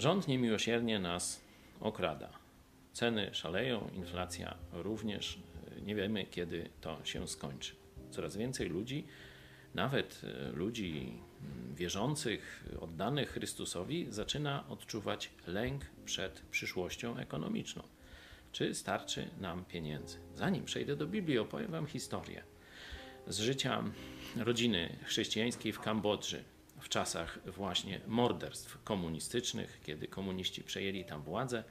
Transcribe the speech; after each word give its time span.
Rząd 0.00 0.28
niemiłosiernie 0.28 0.98
nas 0.98 1.40
okrada. 1.80 2.30
Ceny 2.92 3.30
szaleją, 3.32 3.90
inflacja 3.94 4.56
również. 4.72 5.38
Nie 5.82 5.94
wiemy, 5.94 6.24
kiedy 6.24 6.68
to 6.80 7.04
się 7.04 7.28
skończy. 7.28 7.74
Coraz 8.10 8.36
więcej 8.36 8.68
ludzi, 8.68 9.06
nawet 9.74 10.22
e, 10.24 10.52
ludzi 10.52 11.12
mm, 11.42 11.74
wierzących, 11.74 12.64
oddanych 12.80 13.30
Chrystusowi, 13.30 14.06
zaczyna 14.10 14.64
odczuwać 14.68 15.30
lęk 15.46 15.86
przed 16.04 16.40
przyszłością 16.50 17.16
ekonomiczną. 17.16 17.82
Czy 18.52 18.74
starczy 18.74 19.28
nam 19.40 19.64
pieniędzy? 19.64 20.18
Zanim 20.34 20.64
przejdę 20.64 20.96
do 20.96 21.06
Biblii, 21.06 21.38
opowiem 21.38 21.70
Wam 21.70 21.86
historię 21.86 22.42
z 23.26 23.38
życia 23.38 23.84
rodziny 24.36 24.96
chrześcijańskiej 25.04 25.72
w 25.72 25.80
Kambodży 25.80 26.44
w 26.80 26.88
czasach 26.88 27.38
właśnie 27.46 28.00
morderstw 28.06 28.82
komunistycznych, 28.84 29.80
kiedy 29.82 30.08
komuniści 30.08 30.62
przejęli 30.62 31.04
tam 31.04 31.22
władzę 31.22 31.64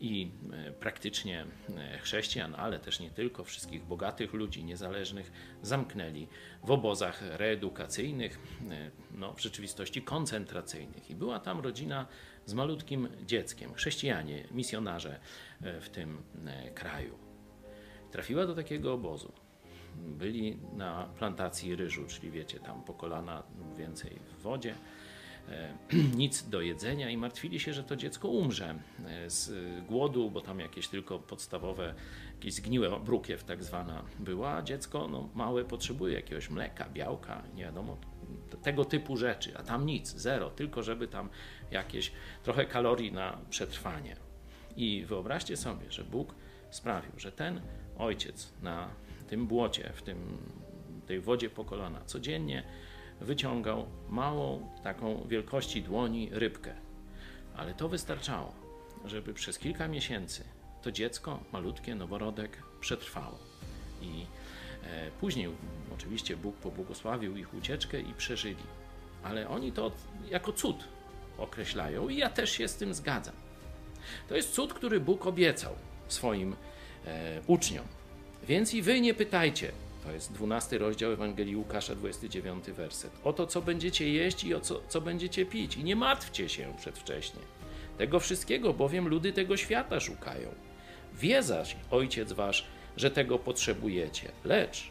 i 0.00 0.30
e, 0.52 0.72
praktycznie 0.72 1.46
e, 1.76 1.98
chrześcijan, 1.98 2.54
ale 2.54 2.78
też 2.78 3.00
nie 3.00 3.10
tylko, 3.10 3.44
wszystkich 3.44 3.84
bogatych 3.84 4.32
ludzi 4.32 4.64
niezależnych 4.64 5.32
zamknęli 5.62 6.28
w 6.64 6.70
obozach 6.70 7.22
reedukacyjnych, 7.22 8.38
e, 8.70 8.90
no, 9.14 9.34
w 9.34 9.40
rzeczywistości 9.42 10.02
koncentracyjnych. 10.02 11.10
I 11.10 11.14
była 11.14 11.40
tam 11.40 11.60
rodzina 11.60 12.06
z 12.46 12.54
malutkim 12.54 13.08
dzieckiem, 13.26 13.74
chrześcijanie, 13.74 14.44
misjonarze 14.50 15.20
w 15.60 15.88
tym 15.88 16.22
kraju. 16.74 17.18
Trafiła 18.12 18.46
do 18.46 18.54
takiego 18.54 18.92
obozu 18.92 19.32
byli 19.96 20.58
na 20.72 21.08
plantacji 21.18 21.76
ryżu, 21.76 22.06
czyli 22.06 22.30
wiecie, 22.30 22.60
tam 22.60 22.82
po 22.82 22.94
kolana 22.94 23.42
więcej 23.76 24.18
w 24.38 24.42
wodzie, 24.42 24.74
e, 25.48 25.74
nic 26.16 26.48
do 26.48 26.60
jedzenia 26.60 27.10
i 27.10 27.16
martwili 27.16 27.60
się, 27.60 27.72
że 27.72 27.84
to 27.84 27.96
dziecko 27.96 28.28
umrze 28.28 28.74
e, 29.06 29.30
z 29.30 29.50
głodu, 29.86 30.30
bo 30.30 30.40
tam 30.40 30.60
jakieś 30.60 30.88
tylko 30.88 31.18
podstawowe, 31.18 31.94
jakieś 32.34 32.54
zgniłe 32.54 33.00
brukiew 33.00 33.44
tak 33.44 33.64
zwana 33.64 34.02
była, 34.18 34.54
a 34.54 34.62
dziecko 34.62 35.08
no, 35.08 35.28
małe 35.34 35.64
potrzebuje 35.64 36.14
jakiegoś 36.14 36.50
mleka, 36.50 36.88
białka, 36.88 37.42
nie 37.54 37.64
wiadomo, 37.64 37.96
tego 38.62 38.84
typu 38.84 39.16
rzeczy, 39.16 39.58
a 39.58 39.62
tam 39.62 39.86
nic, 39.86 40.08
zero, 40.08 40.50
tylko 40.50 40.82
żeby 40.82 41.08
tam 41.08 41.28
jakieś 41.70 42.12
trochę 42.42 42.64
kalorii 42.64 43.12
na 43.12 43.38
przetrwanie. 43.50 44.16
I 44.76 45.04
wyobraźcie 45.04 45.56
sobie, 45.56 45.92
że 45.92 46.04
Bóg 46.04 46.34
sprawił, 46.70 47.12
że 47.16 47.32
ten 47.32 47.60
ojciec 47.98 48.52
na 48.62 48.88
tym 49.26 49.46
błocie, 49.46 49.92
w 49.94 50.02
tym, 50.02 50.38
tej 51.06 51.20
wodzie 51.20 51.50
po 51.50 51.64
kolana, 51.64 52.04
codziennie 52.04 52.62
wyciągał 53.20 53.86
małą, 54.08 54.68
taką 54.82 55.28
wielkości 55.28 55.82
dłoni 55.82 56.28
rybkę. 56.32 56.74
Ale 57.56 57.74
to 57.74 57.88
wystarczało, 57.88 58.52
żeby 59.04 59.34
przez 59.34 59.58
kilka 59.58 59.88
miesięcy 59.88 60.44
to 60.82 60.92
dziecko, 60.92 61.40
malutkie, 61.52 61.94
noworodek, 61.94 62.62
przetrwało. 62.80 63.38
I 64.02 64.26
e, 64.84 65.10
później 65.20 65.50
oczywiście 65.94 66.36
Bóg 66.36 66.56
pobłogosławił 66.56 67.36
ich 67.36 67.54
ucieczkę 67.54 68.00
i 68.00 68.14
przeżyli. 68.14 68.62
Ale 69.22 69.48
oni 69.48 69.72
to 69.72 69.92
jako 70.30 70.52
cud 70.52 70.84
określają 71.38 72.08
i 72.08 72.16
ja 72.16 72.30
też 72.30 72.50
się 72.50 72.68
z 72.68 72.76
tym 72.76 72.94
zgadzam. 72.94 73.34
To 74.28 74.36
jest 74.36 74.52
cud, 74.52 74.74
który 74.74 75.00
Bóg 75.00 75.26
obiecał 75.26 75.74
swoim 76.08 76.56
e, 77.06 77.40
uczniom. 77.46 77.84
Więc 78.48 78.74
i 78.74 78.82
wy 78.82 79.00
nie 79.00 79.14
pytajcie. 79.14 79.72
To 80.04 80.12
jest 80.12 80.32
12 80.32 80.78
rozdział 80.78 81.12
Ewangelii 81.12 81.56
Łukasza, 81.56 81.94
29 81.94 82.64
werset. 82.70 83.12
O 83.24 83.32
to, 83.32 83.46
co 83.46 83.62
będziecie 83.62 84.12
jeść 84.12 84.44
i 84.44 84.54
o 84.54 84.60
co, 84.60 84.82
co 84.88 85.00
będziecie 85.00 85.46
pić. 85.46 85.76
I 85.76 85.84
nie 85.84 85.96
martwcie 85.96 86.48
się 86.48 86.74
przedwcześnie. 86.78 87.40
Tego 87.98 88.20
wszystkiego, 88.20 88.74
bowiem 88.74 89.08
ludy 89.08 89.32
tego 89.32 89.56
świata 89.56 90.00
szukają. 90.00 90.48
Wie 91.14 91.42
zaś 91.42 91.76
Ojciec 91.90 92.32
Wasz, 92.32 92.66
że 92.96 93.10
tego 93.10 93.38
potrzebujecie. 93.38 94.32
Lecz 94.44 94.90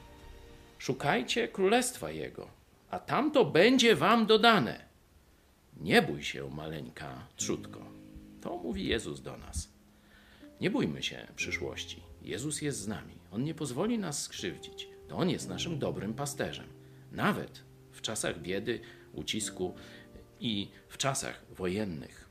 szukajcie 0.78 1.48
Królestwa 1.48 2.12
Jego, 2.12 2.48
a 2.90 3.00
tamto 3.00 3.46
będzie 3.46 3.96
Wam 3.96 4.26
dodane. 4.26 4.86
Nie 5.82 6.02
bój 6.02 6.24
się, 6.24 6.50
maleńka 6.50 7.28
trzutko. 7.36 7.80
To 8.42 8.58
mówi 8.58 8.88
Jezus 8.88 9.22
do 9.22 9.38
nas. 9.38 9.75
Nie 10.62 10.70
bójmy 10.70 11.04
się 11.04 11.28
przyszłości. 11.36 12.04
Jezus 12.22 12.62
jest 12.62 12.80
z 12.80 12.88
nami. 12.88 13.14
On 13.32 13.44
nie 13.44 13.56
pozwoli 13.56 13.98
nas 13.98 14.24
skrzywdzić. 14.24 14.88
To 15.08 15.18
On 15.18 15.30
jest 15.30 15.50
naszym 15.50 15.80
dobrym 15.80 16.14
pasterzem. 16.14 16.68
Nawet 17.12 17.64
w 17.92 18.02
czasach 18.02 18.42
biedy, 18.42 18.80
ucisku 19.14 19.76
i 20.40 20.72
w 20.88 20.98
czasach 20.98 21.46
wojennych. 21.50 22.25